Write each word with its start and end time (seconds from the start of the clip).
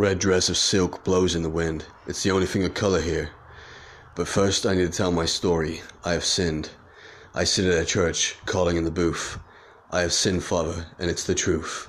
Red 0.00 0.18
dress 0.18 0.48
of 0.48 0.56
silk 0.56 1.04
blows 1.04 1.34
in 1.34 1.42
the 1.42 1.50
wind. 1.50 1.84
It's 2.06 2.22
the 2.22 2.30
only 2.30 2.46
thing 2.46 2.64
of 2.64 2.72
color 2.72 3.02
here. 3.02 3.32
But 4.14 4.28
first, 4.28 4.64
I 4.64 4.74
need 4.74 4.90
to 4.90 4.96
tell 4.96 5.12
my 5.12 5.26
story. 5.26 5.82
I 6.02 6.14
have 6.14 6.24
sinned. 6.24 6.70
I 7.34 7.44
sit 7.44 7.66
at 7.66 7.82
a 7.82 7.84
church, 7.84 8.36
calling 8.46 8.78
in 8.78 8.84
the 8.84 8.90
booth. 8.90 9.38
I 9.90 10.00
have 10.00 10.14
sinned, 10.14 10.42
Father, 10.42 10.86
and 10.98 11.10
it's 11.10 11.24
the 11.24 11.34
truth. 11.34 11.86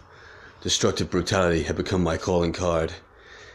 Destructive 0.59 1.09
brutality 1.09 1.63
had 1.63 1.77
become 1.77 2.04
my 2.04 2.18
calling 2.18 2.52
card. 2.52 2.91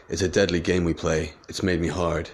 It's 0.09 0.23
a 0.23 0.27
deadly 0.27 0.59
game 0.59 0.85
we 0.85 0.95
play. 0.95 1.33
It's 1.47 1.61
made 1.61 1.79
me 1.79 1.89
hard. 1.89 2.31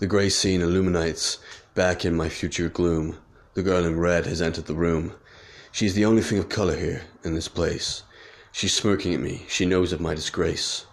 The 0.00 0.08
grey 0.08 0.30
scene 0.30 0.60
illuminates 0.60 1.38
back 1.76 2.04
in 2.04 2.16
my 2.16 2.28
future 2.28 2.68
gloom. 2.68 3.16
The 3.54 3.62
girl 3.62 3.84
in 3.84 4.00
red 4.00 4.26
has 4.26 4.42
entered 4.42 4.66
the 4.66 4.74
room. 4.74 5.12
She's 5.70 5.94
the 5.94 6.04
only 6.04 6.22
thing 6.22 6.38
of 6.38 6.48
color 6.48 6.74
here, 6.74 7.02
in 7.22 7.34
this 7.34 7.46
place. 7.46 8.02
She's 8.50 8.74
smirking 8.74 9.14
at 9.14 9.20
me. 9.20 9.46
She 9.48 9.64
knows 9.64 9.92
of 9.92 10.00
my 10.00 10.14
disgrace. 10.14 10.86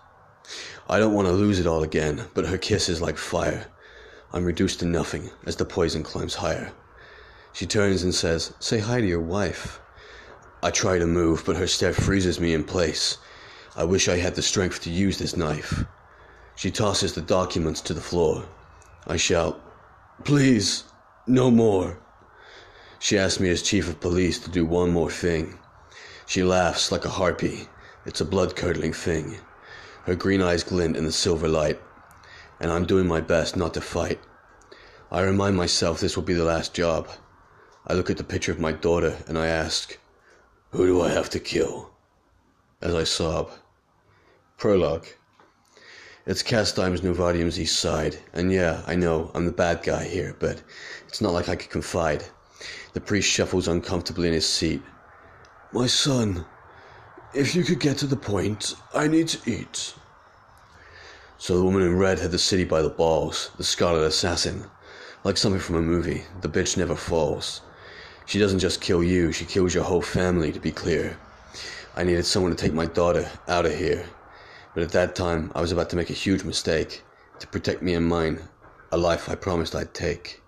I 0.90 1.00
don't 1.00 1.14
want 1.14 1.28
to 1.28 1.34
lose 1.34 1.60
it 1.60 1.68
all 1.68 1.84
again, 1.84 2.26
but 2.34 2.48
her 2.48 2.58
kiss 2.58 2.90
is 2.90 3.02
like 3.02 3.18
fire. 3.18 3.68
I'm 4.34 4.46
reduced 4.46 4.80
to 4.80 4.86
nothing 4.86 5.30
as 5.46 5.56
the 5.56 5.66
poison 5.66 6.04
climbs 6.04 6.36
higher. 6.36 6.72
She 7.54 7.66
turns 7.66 8.04
and 8.04 8.16
says, 8.16 8.54
Say 8.60 8.80
hi 8.80 9.02
to 9.02 9.08
your 9.08 9.22
wife. 9.22 9.82
I 10.64 10.72
try 10.72 11.00
to 11.00 11.08
move, 11.08 11.44
but 11.46 11.58
her 11.58 11.68
stare 11.68 11.94
freezes 11.94 12.40
me 12.40 12.54
in 12.54 12.64
place. 12.64 13.18
I 13.76 13.84
wish 13.84 14.08
I 14.08 14.18
had 14.18 14.36
the 14.36 14.42
strength 14.42 14.82
to 14.82 14.90
use 14.90 15.18
this 15.18 15.36
knife. 15.36 15.84
She 16.56 16.72
tosses 16.72 17.14
the 17.14 17.22
documents 17.22 17.82
to 17.82 17.94
the 17.94 18.02
floor. 18.02 18.46
I 19.08 19.18
shout, 19.18 19.60
Please, 20.24 20.84
no 21.26 21.50
more. 21.50 22.00
She 23.00 23.18
asks 23.18 23.40
me 23.40 23.50
as 23.50 23.64
chief 23.64 23.90
of 23.90 24.00
police 24.00 24.38
to 24.40 24.52
do 24.52 24.66
one 24.66 24.92
more 24.92 25.10
thing. 25.10 25.58
She 26.28 26.44
laughs 26.44 26.92
like 26.92 27.06
a 27.06 27.10
harpy. 27.10 27.68
It's 28.06 28.22
a 28.22 28.26
blood 28.26 28.56
curdling 28.56 28.94
thing. 28.94 29.40
Her 30.06 30.16
green 30.16 30.42
eyes 30.42 30.64
glint 30.64 30.98
in 30.98 31.06
the 31.06 31.12
silver 31.12 31.48
light, 31.48 31.80
and 32.60 32.72
I'm 32.72 32.86
doing 32.86 33.08
my 33.08 33.22
best 33.22 33.56
not 33.56 33.74
to 33.76 33.82
fight. 33.82 34.20
I 35.12 35.22
remind 35.22 35.58
myself 35.58 36.00
this 36.00 36.16
will 36.16 36.24
be 36.24 36.34
the 36.34 36.44
last 36.44 36.74
job. 36.74 37.08
I 37.86 37.94
look 37.94 38.10
at 38.10 38.18
the 38.18 38.24
picture 38.24 38.52
of 38.52 38.60
my 38.60 38.72
daughter 38.72 39.18
and 39.28 39.38
I 39.38 39.48
ask, 39.48 39.98
Who 40.72 40.88
do 40.88 41.02
I 41.02 41.10
have 41.10 41.30
to 41.32 41.40
kill? 41.40 41.92
As 42.82 42.96
I 42.96 43.04
sob. 43.04 43.52
Prologue. 44.58 45.08
It's 46.26 46.44
Castime's 46.44 47.04
Novadium's 47.04 47.60
east 47.60 47.80
side, 47.80 48.18
and 48.34 48.52
yeah, 48.52 48.84
I 48.88 48.96
know, 48.96 49.32
I'm 49.34 49.46
the 49.46 49.52
bad 49.52 49.84
guy 49.84 50.04
here, 50.06 50.36
but 50.40 50.62
it's 51.08 51.20
not 51.20 51.34
like 51.34 51.50
I 51.50 51.56
could 51.56 51.72
confide. 51.72 52.24
The 52.94 53.02
priest 53.02 53.28
shuffles 53.28 53.68
uncomfortably 53.68 54.28
in 54.28 54.34
his 54.34 54.48
seat. 54.48 54.82
My 55.74 55.88
son, 55.88 56.46
if 57.34 57.56
you 57.56 57.64
could 57.64 57.80
get 57.80 57.98
to 57.98 58.08
the 58.08 58.16
point, 58.16 58.76
I 58.94 59.08
need 59.08 59.28
to 59.30 59.52
eat. 59.52 59.94
So 61.38 61.58
the 61.58 61.64
woman 61.64 61.82
in 61.82 61.98
red 61.98 62.20
had 62.20 62.32
the 62.32 62.38
city 62.38 62.66
by 62.66 62.82
the 62.82 62.90
balls, 62.90 63.52
the 63.58 63.64
scarlet 63.64 64.04
assassin. 64.04 64.66
Like 65.24 65.38
something 65.38 65.62
from 65.62 65.78
a 65.78 65.82
movie, 65.82 66.24
the 66.42 66.50
bitch 66.50 66.78
never 66.78 66.96
falls. 66.96 67.62
She 68.26 68.40
doesn't 68.40 68.60
just 68.60 68.82
kill 68.82 69.04
you, 69.04 69.32
she 69.32 69.46
kills 69.46 69.74
your 69.74 69.84
whole 69.84 70.02
family, 70.02 70.52
to 70.52 70.60
be 70.60 70.72
clear. 70.72 71.18
I 71.96 72.04
needed 72.04 72.26
someone 72.26 72.56
to 72.56 72.58
take 72.58 72.74
my 72.74 72.86
daughter 72.86 73.30
out 73.48 73.66
of 73.66 73.76
here. 73.76 74.06
But 74.74 74.84
at 74.84 74.92
that 74.92 75.16
time, 75.16 75.52
I 75.56 75.62
was 75.62 75.72
about 75.72 75.90
to 75.92 75.96
make 75.96 76.10
a 76.10 76.14
huge 76.14 76.44
mistake. 76.44 77.02
To 77.40 77.48
protect 77.48 77.82
me 77.82 77.94
and 77.94 78.08
mine, 78.08 78.40
a 78.92 78.98
life 78.98 79.30
I 79.30 79.36
promised 79.36 79.76
I'd 79.76 79.94
take. 79.94 80.42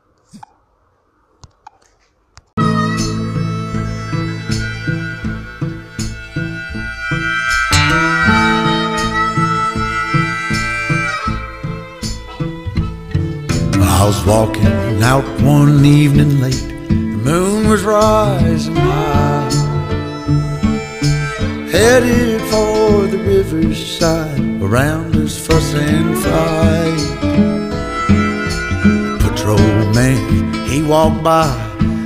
I 14.04 14.06
was 14.08 14.26
walking 14.26 15.02
out 15.02 15.24
one 15.42 15.86
evening 15.86 16.42
late. 16.42 16.68
The 16.90 17.22
moon 17.24 17.70
was 17.70 17.84
rising 17.84 18.76
high. 18.76 19.50
Headed 21.72 22.42
for 22.52 23.08
the 23.08 23.18
riverside. 23.26 24.62
Around 24.62 25.16
us 25.16 25.38
fuss 25.48 25.74
and 25.76 26.18
fight. 26.18 27.00
Patrolman, 29.22 30.54
he 30.66 30.84
walked 30.84 31.24
by. 31.24 31.48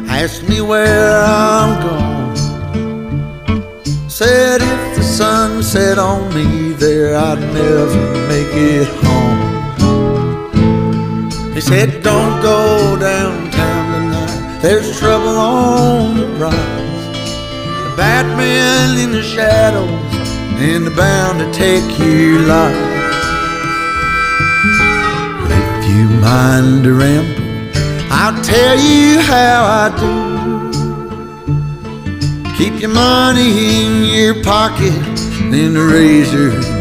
Asked 0.08 0.48
me 0.48 0.62
where 0.62 1.24
I'm 1.24 1.82
going. 1.82 2.36
Said 4.08 4.62
if 4.62 4.98
the 4.98 5.02
sun 5.02 5.64
set 5.64 5.98
on 5.98 6.32
me 6.36 6.74
there, 6.74 7.18
I'd 7.18 7.40
never 7.40 8.28
make 8.28 8.54
it 8.54 8.88
home. 9.04 9.27
He 11.58 11.62
said, 11.62 12.04
Don't 12.04 12.40
go 12.44 12.96
downtown 13.00 13.92
tonight. 13.92 14.60
There's 14.62 15.00
trouble 15.00 15.40
on 15.40 16.16
the 16.16 16.28
rise. 16.38 16.54
The 16.54 17.94
bad 17.98 18.28
men 18.38 19.00
in 19.00 19.12
the 19.12 19.24
shadows, 19.24 19.90
and 20.62 20.86
they're 20.86 20.96
bound 20.96 21.40
to 21.40 21.52
take 21.52 21.98
your 21.98 22.42
life. 22.42 22.78
If 25.50 25.90
you 25.90 26.06
mind 26.22 26.84
to 26.84 26.94
ramble, 26.94 27.42
I'll 28.12 28.40
tell 28.44 28.78
you 28.78 29.20
how 29.22 29.66
I 29.82 29.90
do. 29.98 30.14
Keep 32.56 32.82
your 32.82 32.92
money 32.92 33.84
in 33.84 34.04
your 34.04 34.44
pocket, 34.44 34.94
and 34.94 35.76
the 35.76 35.82
razor 35.92 36.77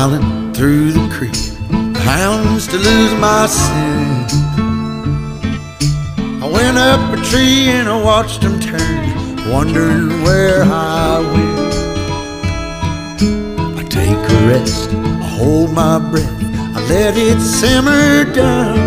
Silent 0.00 0.56
through 0.56 0.92
the 0.92 1.06
creek, 1.12 1.36
the 1.92 2.00
hounds 2.00 2.66
to 2.68 2.78
lose 2.78 3.12
my 3.20 3.44
scent. 3.46 4.32
I 6.42 6.46
went 6.50 6.78
up 6.78 7.12
a 7.12 7.22
tree 7.22 7.68
and 7.68 7.86
I 7.86 8.02
watched 8.02 8.40
them 8.40 8.58
turn, 8.58 9.50
wondering 9.52 10.22
where 10.22 10.62
I 10.62 11.20
went. 11.34 11.74
I 13.78 13.82
take 13.90 14.16
a 14.16 14.38
rest, 14.48 14.88
I 14.90 15.28
hold 15.36 15.74
my 15.74 15.98
breath, 15.98 16.40
I 16.74 16.80
let 16.88 17.18
it 17.18 17.38
simmer 17.38 18.24
down. 18.32 18.78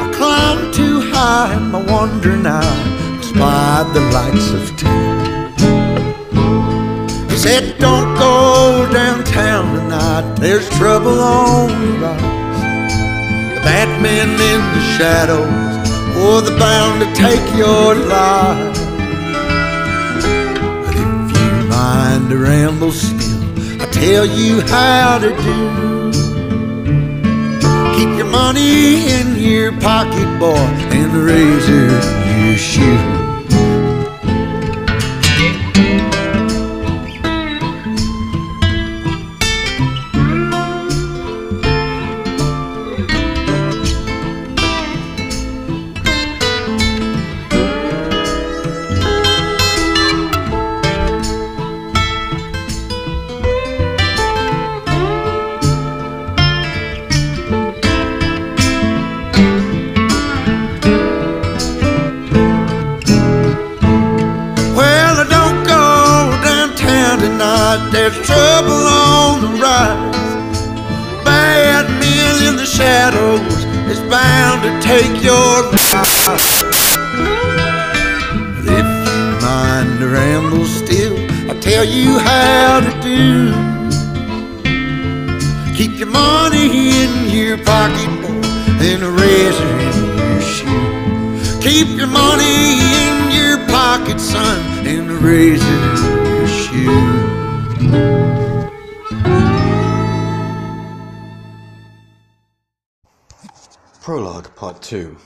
I 0.00 0.10
climb 0.14 0.72
too 0.72 1.02
high 1.12 1.54
in 1.54 1.70
my 1.70 1.82
wandering 1.92 2.46
eye, 2.46 3.20
spied 3.20 3.86
the 3.92 4.00
lights 4.16 4.50
of 4.50 4.74
town. 4.78 5.24
Said, 7.36 7.78
Don't 7.78 8.13
downtown 8.92 9.74
tonight, 9.74 10.34
there's 10.40 10.68
trouble 10.70 11.20
on 11.20 11.68
the 11.68 11.92
rise. 11.98 12.94
The 13.54 13.60
bad 13.62 13.88
men 14.02 14.28
in 14.28 14.60
the 14.74 14.82
shadows, 14.96 15.48
oh, 16.16 16.40
they're 16.40 16.58
bound 16.58 17.00
to 17.02 17.08
take 17.14 17.44
your 17.56 17.94
life. 17.94 18.76
But 20.84 20.96
if 20.96 21.26
you 21.38 21.68
mind 21.68 22.30
to 22.30 22.36
ramble 22.38 22.92
still, 22.92 23.80
I'll 23.80 23.90
tell 23.90 24.26
you 24.26 24.60
how 24.62 25.18
to 25.18 25.30
do. 25.48 25.58
Keep 27.96 28.18
your 28.18 28.30
money 28.30 29.08
in 29.18 29.36
your 29.36 29.72
pocket, 29.80 30.28
boy, 30.38 30.66
and 30.90 31.12
the 31.12 31.22
razor 31.22 33.13
There's 67.94 68.18
trouble 68.26 68.72
on 68.72 69.40
the 69.40 69.50
rise. 69.62 70.64
Bad 71.24 71.88
men 72.00 72.48
in 72.48 72.56
the 72.56 72.66
shadows 72.66 73.40
is 73.88 74.00
bound 74.10 74.64
to 74.64 74.70
take 74.82 75.22
your 75.22 75.62
life. 75.70 76.64
But 78.56 78.64
if 78.66 78.86
you 79.06 79.40
mind 79.40 80.00
to 80.00 80.08
ramble 80.08 80.64
still, 80.64 81.16
I'll 81.48 81.60
tell 81.60 81.84
you 81.84 82.18
how 82.18 82.80
to 82.80 82.90
do. 83.00 83.54
Keep 85.76 85.96
your 86.00 86.08
money 86.08 87.04
in 87.04 87.30
your 87.30 87.58
pocket 87.58 88.10
boy, 88.22 88.42
and 88.82 89.04
a 89.04 89.10
razor 89.22 89.72
in 89.88 89.96
your 90.18 90.40
shoe. 90.40 91.60
Keep 91.62 91.96
your 91.96 92.08
money 92.08 92.80
in 93.06 93.30
your 93.30 93.58
pocket, 93.68 94.18
son, 94.18 94.84
and 94.84 95.08
a 95.12 95.14
razor 95.14 96.13
Prologue 104.04 104.54
Part 104.54 104.82
2 104.82 105.16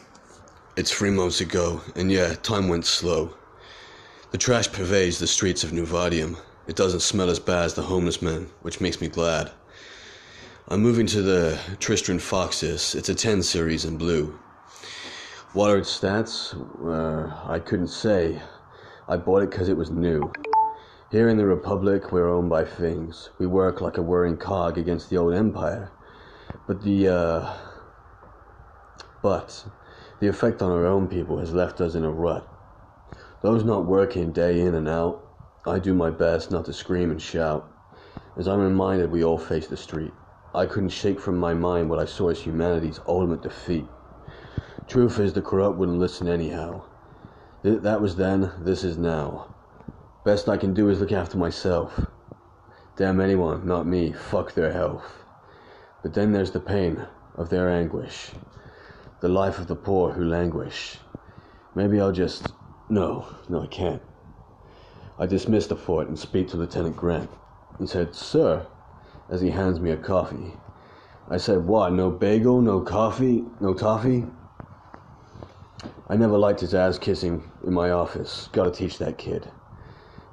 It's 0.76 0.92
three 0.92 1.10
months 1.10 1.40
ago, 1.40 1.80
and 1.96 2.12
yeah, 2.12 2.34
time 2.34 2.68
went 2.68 2.86
slow. 2.86 3.34
The 4.30 4.38
trash 4.38 4.70
pervades 4.70 5.18
the 5.18 5.26
streets 5.26 5.64
of 5.64 5.72
Nuvadium. 5.72 6.36
It 6.68 6.76
doesn't 6.76 7.00
smell 7.00 7.28
as 7.28 7.40
bad 7.40 7.64
as 7.64 7.74
the 7.74 7.82
homeless 7.82 8.22
men, 8.22 8.48
which 8.62 8.80
makes 8.80 9.00
me 9.00 9.08
glad. 9.08 9.50
I'm 10.68 10.80
moving 10.80 11.08
to 11.08 11.22
the 11.22 11.58
Tristram 11.80 12.20
Foxes. 12.20 12.94
It's 12.94 13.08
a 13.08 13.16
10 13.16 13.42
series 13.42 13.84
in 13.84 13.96
blue. 13.96 14.38
What 15.54 15.70
are 15.70 15.78
its 15.78 15.98
stats? 15.98 16.54
Uh, 16.80 17.50
I 17.50 17.58
couldn't 17.58 17.88
say. 17.88 18.40
I 19.08 19.16
bought 19.16 19.42
it 19.42 19.50
because 19.50 19.68
it 19.68 19.76
was 19.76 19.90
new. 19.90 20.30
Here 21.10 21.28
in 21.28 21.36
the 21.36 21.46
Republic, 21.46 22.12
we're 22.12 22.32
owned 22.32 22.48
by 22.48 22.64
things. 22.64 23.30
We 23.40 23.48
work 23.48 23.80
like 23.80 23.98
a 23.98 24.02
whirring 24.02 24.36
cog 24.36 24.78
against 24.78 25.10
the 25.10 25.16
old 25.16 25.34
empire. 25.34 25.90
But 26.68 26.84
the, 26.84 27.08
uh, 27.08 27.56
but 29.22 29.66
the 30.20 30.28
effect 30.28 30.62
on 30.62 30.70
our 30.70 30.86
own 30.86 31.08
people 31.08 31.38
has 31.38 31.52
left 31.52 31.80
us 31.80 31.94
in 31.94 32.04
a 32.04 32.10
rut. 32.10 32.48
Those 33.42 33.64
not 33.64 33.86
working 33.86 34.32
day 34.32 34.60
in 34.60 34.74
and 34.74 34.88
out, 34.88 35.24
I 35.66 35.78
do 35.78 35.94
my 35.94 36.10
best 36.10 36.50
not 36.50 36.64
to 36.66 36.72
scream 36.72 37.10
and 37.10 37.20
shout. 37.20 37.70
As 38.36 38.48
I'm 38.48 38.60
reminded 38.60 39.10
we 39.10 39.24
all 39.24 39.38
face 39.38 39.66
the 39.66 39.76
street, 39.76 40.12
I 40.54 40.66
couldn't 40.66 40.88
shake 40.88 41.20
from 41.20 41.36
my 41.36 41.54
mind 41.54 41.90
what 41.90 41.98
I 41.98 42.04
saw 42.04 42.30
as 42.30 42.40
humanity's 42.40 43.00
ultimate 43.06 43.42
defeat. 43.42 43.86
Truth 44.86 45.18
is, 45.18 45.32
the 45.32 45.42
corrupt 45.42 45.76
wouldn't 45.76 45.98
listen 45.98 46.26
anyhow. 46.26 46.82
Th- 47.62 47.80
that 47.82 48.00
was 48.00 48.16
then, 48.16 48.52
this 48.60 48.82
is 48.84 48.96
now. 48.96 49.54
Best 50.24 50.48
I 50.48 50.56
can 50.56 50.74
do 50.74 50.88
is 50.88 51.00
look 51.00 51.12
after 51.12 51.36
myself. 51.36 52.06
Damn 52.96 53.20
anyone, 53.20 53.66
not 53.66 53.86
me, 53.86 54.12
fuck 54.12 54.54
their 54.54 54.72
health. 54.72 55.24
But 56.02 56.14
then 56.14 56.32
there's 56.32 56.52
the 56.52 56.60
pain 56.60 57.06
of 57.36 57.50
their 57.50 57.68
anguish 57.68 58.32
the 59.20 59.28
life 59.28 59.58
of 59.58 59.66
the 59.66 59.76
poor 59.76 60.12
who 60.12 60.24
languish. 60.24 60.98
Maybe 61.74 62.00
I'll 62.00 62.12
just. 62.12 62.52
No, 62.88 63.26
no, 63.48 63.62
I 63.62 63.66
can't. 63.66 64.02
I 65.18 65.26
dismiss 65.26 65.66
the 65.66 65.76
fort 65.76 66.08
and 66.08 66.18
speak 66.18 66.48
to 66.48 66.56
Lieutenant 66.56 66.96
Grant 66.96 67.28
He 67.78 67.86
said, 67.86 68.14
Sir, 68.14 68.66
as 69.28 69.40
he 69.40 69.50
hands 69.50 69.80
me 69.80 69.90
a 69.90 69.96
coffee. 69.96 70.54
I 71.28 71.36
said, 71.36 71.66
What, 71.66 71.92
no 71.92 72.10
bagel, 72.10 72.62
no 72.62 72.80
coffee, 72.80 73.44
no 73.60 73.74
toffee? 73.74 74.24
I 76.08 76.16
never 76.16 76.38
liked 76.38 76.60
his 76.60 76.74
ass 76.74 76.98
kissing 76.98 77.42
in 77.66 77.74
my 77.74 77.90
office. 77.90 78.48
Gotta 78.52 78.70
teach 78.70 78.98
that 78.98 79.18
kid. 79.18 79.50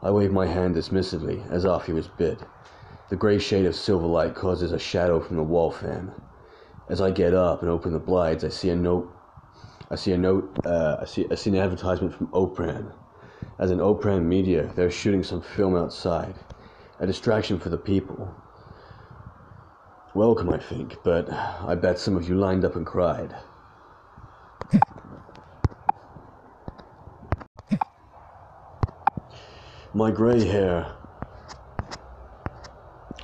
I 0.01 0.11
waved 0.11 0.33
my 0.33 0.45
hand 0.45 0.75
dismissively, 0.75 1.49
as 1.51 1.65
off 1.65 1.87
he 1.87 1.93
was 1.93 2.07
bid. 2.07 2.37
The 3.09 3.15
gray 3.15 3.39
shade 3.39 3.65
of 3.65 3.75
silver 3.75 4.05
light 4.07 4.35
causes 4.35 4.71
a 4.71 4.79
shadow 4.79 5.19
from 5.19 5.37
the 5.37 5.43
wall 5.43 5.71
fan. 5.71 6.11
As 6.87 7.01
I 7.01 7.09
get 7.09 7.33
up 7.33 7.61
and 7.61 7.71
open 7.71 7.93
the 7.93 7.99
blinds, 7.99 8.43
I 8.43 8.49
see 8.49 8.69
a 8.69 8.75
note. 8.75 9.11
I 9.89 9.95
see 9.95 10.11
a 10.11 10.17
note. 10.17 10.59
Uh, 10.65 10.97
I 11.01 11.05
see. 11.05 11.25
I 11.31 11.35
see 11.35 11.49
an 11.49 11.57
advertisement 11.57 12.13
from 12.13 12.27
Opran. 12.27 12.91
As 13.57 13.71
an 13.71 13.79
Opran 13.79 14.23
media, 14.23 14.71
they're 14.75 14.91
shooting 14.91 15.23
some 15.23 15.41
film 15.41 15.75
outside. 15.75 16.35
A 16.99 17.07
distraction 17.07 17.59
for 17.59 17.69
the 17.69 17.77
people. 17.77 18.35
Welcome, 20.13 20.49
I 20.49 20.59
think, 20.59 20.97
but 21.03 21.31
I 21.31 21.75
bet 21.75 21.97
some 21.99 22.15
of 22.15 22.29
you 22.29 22.35
lined 22.35 22.63
up 22.63 22.75
and 22.75 22.85
cried. 22.85 23.35
My 29.93 30.11
gray 30.11 30.45
hair. 30.45 30.91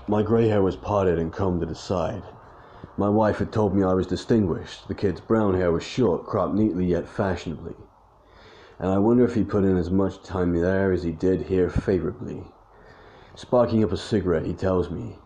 My 0.08 0.24
gray 0.24 0.48
hair 0.48 0.62
was 0.62 0.76
parted 0.76 1.20
and 1.20 1.32
combed 1.32 1.62
to 1.62 1.68
the 1.68 1.76
side. 1.76 2.24
My 2.98 3.08
wife 3.08 3.38
had 3.38 3.52
told 3.52 3.74
me 3.74 3.84
I 3.84 3.94
was 3.94 4.06
distinguished. 4.06 4.88
The 4.88 4.96
kid's 4.96 5.22
brown 5.22 5.54
hair 5.54 5.72
was 5.72 5.84
short, 5.84 6.26
cropped 6.26 6.54
neatly 6.54 6.86
yet 6.86 7.08
fashionably. 7.08 7.76
And 8.80 8.92
I 8.92 8.98
wonder 8.98 9.24
if 9.24 9.36
he 9.36 9.44
put 9.44 9.64
in 9.64 9.78
as 9.78 9.90
much 9.90 10.22
time 10.24 10.54
there 10.54 10.92
as 10.92 11.04
he 11.04 11.12
did 11.12 11.44
here 11.44 11.70
favorably. 11.70 12.44
Sparking 13.36 13.84
up 13.84 13.92
a 13.92 13.98
cigarette, 13.98 14.46
he 14.46 14.54
tells 14.54 14.90
me, 14.90 15.18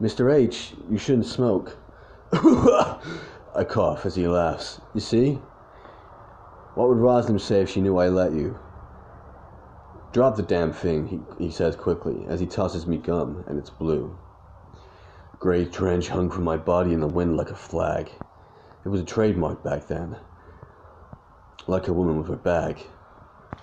Mr. 0.00 0.32
H, 0.32 0.74
you 0.90 0.98
shouldn't 0.98 1.26
smoke. 1.26 1.78
I 2.32 3.64
cough 3.66 4.04
as 4.04 4.16
he 4.16 4.28
laughs. 4.28 4.80
You 4.92 5.00
see? 5.00 5.38
What 6.74 6.88
would 6.88 6.98
Rosalind 6.98 7.40
say 7.40 7.62
if 7.62 7.70
she 7.70 7.80
knew 7.80 7.96
I 7.96 8.08
let 8.08 8.32
you? 8.32 8.58
Drop 10.12 10.36
the 10.36 10.42
damn 10.42 10.72
thing, 10.72 11.06
he, 11.06 11.44
he 11.44 11.50
says 11.50 11.74
quickly, 11.74 12.26
as 12.28 12.40
he 12.40 12.46
tosses 12.46 12.86
me 12.86 12.98
gum, 12.98 13.44
and 13.46 13.58
it's 13.58 13.70
blue. 13.70 14.18
Gray 15.38 15.64
trench 15.64 16.08
hung 16.08 16.30
from 16.30 16.44
my 16.44 16.56
body 16.56 16.92
in 16.92 17.00
the 17.00 17.06
wind 17.06 17.36
like 17.36 17.50
a 17.50 17.56
flag. 17.56 18.10
It 18.84 18.88
was 18.88 19.00
a 19.00 19.04
trademark 19.04 19.62
back 19.62 19.86
then. 19.88 20.16
Like 21.66 21.88
a 21.88 21.92
woman 21.92 22.18
with 22.18 22.28
her 22.28 22.36
bag. 22.36 22.78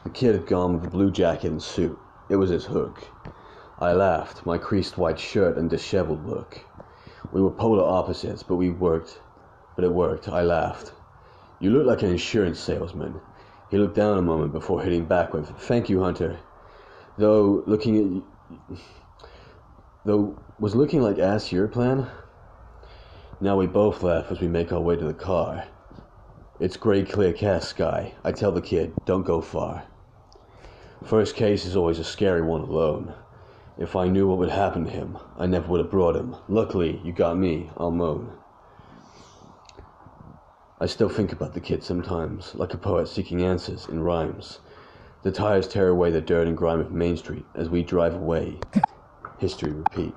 The 0.03 0.09
kid 0.09 0.35
had 0.35 0.47
gone 0.47 0.73
with 0.73 0.83
a 0.83 0.87
blue 0.87 1.11
jacket 1.11 1.51
and 1.51 1.61
suit. 1.61 1.97
It 2.29 2.35
was 2.35 2.49
his 2.49 2.65
hook. 2.65 3.01
I 3.79 3.93
laughed, 3.93 4.45
my 4.45 4.57
creased 4.57 4.97
white 4.97 5.19
shirt 5.19 5.57
and 5.57 5.69
disheveled 5.69 6.25
look. 6.25 6.59
We 7.31 7.41
were 7.41 7.51
polar 7.51 7.83
opposites, 7.83 8.43
but 8.43 8.57
we 8.57 8.69
worked. 8.69 9.19
But 9.75 9.85
it 9.85 9.91
worked. 9.91 10.27
I 10.27 10.41
laughed. 10.41 10.91
You 11.59 11.71
look 11.71 11.87
like 11.87 12.03
an 12.03 12.09
insurance 12.09 12.59
salesman. 12.59 13.21
He 13.69 13.77
looked 13.77 13.95
down 13.95 14.17
a 14.17 14.21
moment 14.21 14.51
before 14.51 14.81
hitting 14.81 15.05
back 15.05 15.33
with, 15.33 15.49
Thank 15.59 15.89
you, 15.89 16.03
Hunter. 16.03 16.39
Though, 17.17 17.63
looking 17.65 18.23
at. 18.71 18.77
Though, 20.03 20.39
was 20.59 20.75
looking 20.75 21.01
like 21.01 21.19
ass 21.19 21.51
your 21.51 21.67
plan? 21.67 22.07
Now 23.39 23.57
we 23.57 23.67
both 23.67 24.01
laugh 24.01 24.31
as 24.31 24.39
we 24.39 24.47
make 24.47 24.71
our 24.71 24.79
way 24.79 24.95
to 24.95 25.05
the 25.05 25.13
car. 25.13 25.65
It's 26.59 26.75
gray 26.75 27.03
clear 27.03 27.33
cast 27.33 27.69
sky. 27.69 28.15
I 28.23 28.31
tell 28.31 28.51
the 28.51 28.61
kid, 28.61 28.93
don't 29.05 29.25
go 29.25 29.41
far. 29.41 29.83
First 31.03 31.35
case 31.35 31.65
is 31.65 31.75
always 31.75 31.99
a 31.99 32.03
scary 32.03 32.41
one 32.41 32.61
alone. 32.61 33.13
If 33.77 33.95
I 33.95 34.07
knew 34.07 34.27
what 34.27 34.39
would 34.39 34.49
happen 34.49 34.85
to 34.85 34.91
him, 34.91 35.19
I 35.37 35.45
never 35.45 35.67
would 35.67 35.81
have 35.81 35.91
brought 35.91 36.15
him. 36.15 36.35
Luckily, 36.47 36.99
you 37.03 37.13
got 37.13 37.37
me. 37.37 37.69
I'll 37.77 37.91
moan. 37.91 38.31
I 40.79 40.87
still 40.87 41.09
think 41.09 41.31
about 41.31 41.53
the 41.53 41.61
kid 41.61 41.83
sometimes, 41.83 42.55
like 42.55 42.73
a 42.73 42.77
poet 42.77 43.07
seeking 43.07 43.43
answers 43.43 43.87
in 43.87 44.01
rhymes. 44.01 44.59
The 45.21 45.31
tires 45.31 45.67
tear 45.67 45.89
away 45.89 46.09
the 46.09 46.21
dirt 46.21 46.47
and 46.47 46.57
grime 46.57 46.79
of 46.79 46.91
Main 46.91 47.17
Street 47.17 47.45
as 47.53 47.69
we 47.69 47.83
drive 47.83 48.15
away. 48.15 48.59
History 49.41 49.71
repeat. 49.71 50.13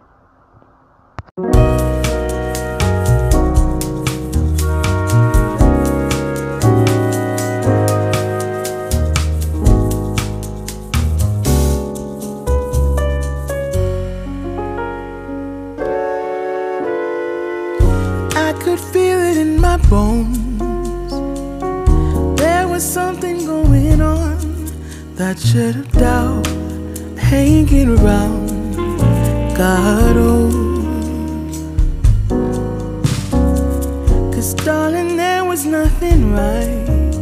Cause 34.45 34.53
darling, 34.53 35.17
there 35.17 35.43
was 35.43 35.65
nothing 35.65 36.35
right. 36.35 37.15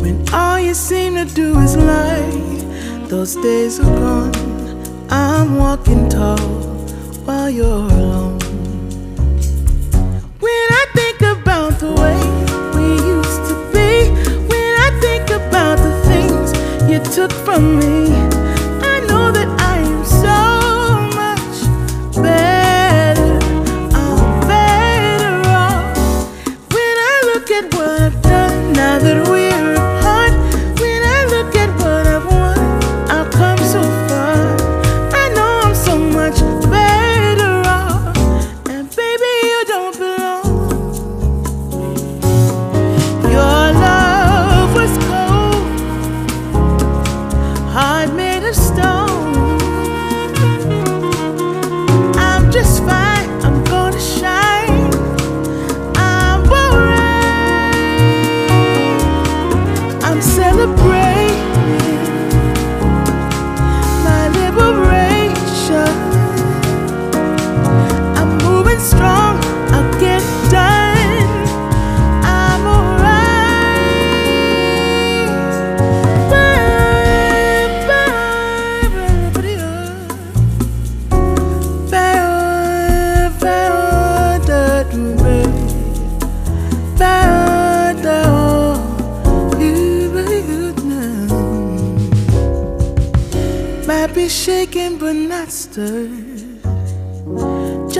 When 0.00 0.24
all 0.32 0.60
you 0.60 0.72
seem 0.72 1.16
to 1.16 1.24
do 1.24 1.58
is 1.58 1.76
lie. 1.76 2.30
Those 3.08 3.34
days 3.34 3.80
are 3.80 3.96
gone. 3.98 4.32
I'm 5.10 5.56
walking 5.56 6.08
tall 6.08 6.38
while 7.26 7.50
you're 7.50 7.90
alone. 7.90 8.38
When 10.38 10.66
I 10.80 10.84
think 10.94 11.22
about 11.22 11.80
the 11.80 11.90
way 12.02 12.20
we 12.76 12.86
used 13.16 13.42
to 13.50 13.56
be, 13.74 14.10
when 14.46 14.72
I 14.86 14.90
think 15.00 15.30
about 15.30 15.78
the 15.86 15.94
things 16.06 16.52
you 16.88 17.00
took 17.16 17.32
from 17.32 17.80
me, 17.80 18.14
I 18.94 19.00
know 19.08 19.32
that 19.32 19.55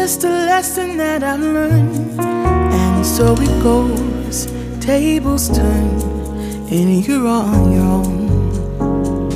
Just 0.06 0.22
a 0.22 0.28
lesson 0.28 0.98
that 0.98 1.24
I've 1.24 1.40
learned. 1.40 2.20
And 2.20 3.04
so 3.04 3.34
it 3.40 3.60
goes, 3.60 4.46
tables 4.80 5.48
turn, 5.48 6.00
and 6.70 7.04
you're 7.04 7.26
on 7.26 7.72
your 7.72 7.82
own. 7.82 9.30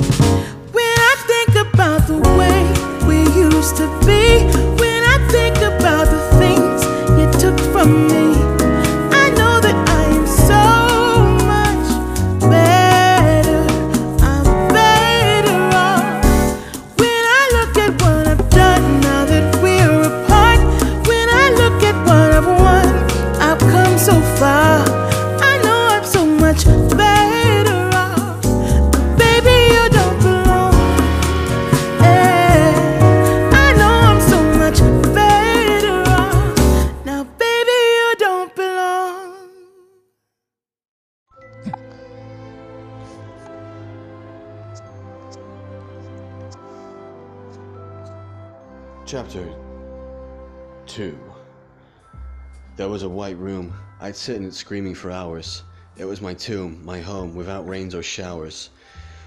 When 0.71 0.95
I 1.11 1.15
think 1.27 1.73
about 1.73 2.07
the 2.07 2.19
way 2.39 2.61
we 3.05 3.17
used 3.37 3.75
to 3.81 3.87
be, 4.07 4.45
when 4.79 5.03
I 5.03 5.17
think 5.29 5.57
about 5.57 6.05
the 6.05 6.21
things 6.39 6.85
you 7.19 7.27
took 7.41 7.59
from 7.73 8.07
me. 8.07 8.20
Chapter 49.11 49.53
2 50.85 51.19
There 52.77 52.87
was 52.87 53.03
a 53.03 53.09
white 53.09 53.37
room. 53.37 53.73
I'd 53.99 54.15
sit 54.15 54.37
in 54.37 54.45
it 54.45 54.53
screaming 54.53 54.95
for 54.95 55.11
hours. 55.11 55.63
It 55.97 56.05
was 56.05 56.21
my 56.21 56.33
tomb, 56.33 56.79
my 56.85 57.01
home, 57.01 57.35
without 57.35 57.67
rains 57.67 57.93
or 57.93 58.03
showers. 58.03 58.69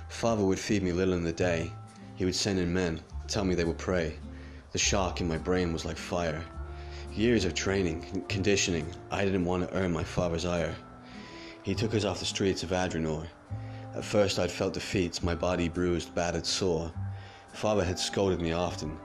Father 0.09 0.43
would 0.43 0.59
feed 0.59 0.83
me 0.83 0.93
little 0.93 1.13
in 1.13 1.23
the 1.23 1.35
day. 1.35 1.71
He 2.15 2.25
would 2.25 2.35
send 2.35 2.59
in 2.61 2.73
men, 2.73 3.03
tell 3.29 3.45
me 3.45 3.55
they 3.55 3.67
would 3.67 3.77
pray. 3.77 4.15
The 4.73 4.79
shock 4.79 5.21
in 5.21 5.29
my 5.29 5.37
brain 5.37 5.71
was 5.75 5.85
like 5.85 5.99
fire. 5.99 6.43
Years 7.13 7.45
of 7.45 7.53
training, 7.53 8.07
con- 8.11 8.23
conditioning, 8.23 8.91
I 9.11 9.27
didn't 9.27 9.45
want 9.45 9.69
to 9.69 9.77
earn 9.77 9.93
my 9.93 10.03
father's 10.03 10.47
ire. 10.47 10.75
He 11.63 11.75
took 11.75 11.95
us 11.95 12.07
off 12.07 12.21
the 12.21 12.25
streets 12.25 12.63
of 12.63 12.71
Adrenor. 12.73 13.27
At 13.95 14.07
first 14.07 14.39
I'd 14.39 14.51
felt 14.51 14.73
defeats, 14.73 15.23
my 15.23 15.35
body 15.35 15.69
bruised, 15.69 16.15
battered, 16.15 16.47
sore. 16.47 16.91
Father 17.53 17.85
had 17.85 17.99
scolded 17.99 18.41
me 18.41 18.53
often. 18.53 18.99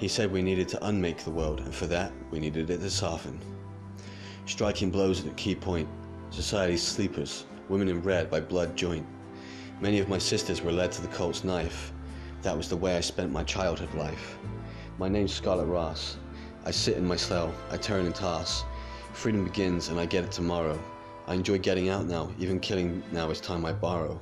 He 0.00 0.08
said 0.08 0.32
we 0.32 0.40
needed 0.40 0.66
to 0.68 0.86
unmake 0.86 1.24
the 1.24 1.30
world, 1.30 1.60
and 1.60 1.74
for 1.74 1.86
that, 1.88 2.10
we 2.30 2.40
needed 2.40 2.70
it 2.70 2.78
to 2.78 2.88
soften. 2.88 3.38
Striking 4.46 4.90
blows 4.90 5.20
at 5.20 5.30
a 5.30 5.34
key 5.34 5.54
point. 5.54 5.86
Society's 6.30 6.82
sleepers, 6.82 7.44
women 7.68 7.86
in 7.86 8.00
red 8.00 8.30
by 8.30 8.40
blood 8.40 8.74
joint. 8.78 9.06
Many 9.78 9.98
of 9.98 10.08
my 10.08 10.16
sisters 10.16 10.62
were 10.62 10.72
led 10.72 10.90
to 10.92 11.02
the 11.02 11.08
Colt's 11.08 11.44
knife. 11.44 11.92
That 12.40 12.56
was 12.56 12.70
the 12.70 12.78
way 12.78 12.96
I 12.96 13.00
spent 13.00 13.30
my 13.30 13.44
childhood 13.44 13.92
life. 13.92 14.38
My 14.96 15.06
name's 15.06 15.34
Scarlet 15.34 15.66
Ross. 15.66 16.16
I 16.64 16.70
sit 16.70 16.96
in 16.96 17.04
my 17.04 17.16
cell, 17.16 17.52
I 17.70 17.76
turn 17.76 18.06
and 18.06 18.14
toss. 18.14 18.64
Freedom 19.12 19.44
begins, 19.44 19.88
and 19.88 20.00
I 20.00 20.06
get 20.06 20.24
it 20.24 20.32
tomorrow. 20.32 20.82
I 21.26 21.34
enjoy 21.34 21.58
getting 21.58 21.90
out 21.90 22.06
now, 22.06 22.32
even 22.38 22.58
killing 22.58 23.02
now 23.12 23.28
is 23.28 23.38
time 23.38 23.66
I 23.66 23.74
borrow. 23.74 24.18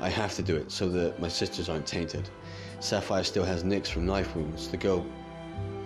I 0.00 0.08
have 0.08 0.34
to 0.36 0.42
do 0.42 0.56
it 0.56 0.72
so 0.72 0.88
that 0.88 1.20
my 1.20 1.28
sisters 1.28 1.68
aren't 1.68 1.86
tainted. 1.86 2.30
Sapphire 2.80 3.24
still 3.24 3.44
has 3.44 3.64
nicks 3.64 3.88
from 3.88 4.06
knife 4.06 4.34
wounds. 4.36 4.68
The 4.68 4.76
girl, 4.76 5.04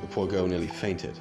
the 0.00 0.06
poor 0.08 0.26
girl 0.26 0.46
nearly 0.46 0.66
fainted. 0.66 1.18